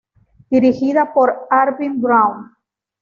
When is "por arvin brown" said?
1.13-2.55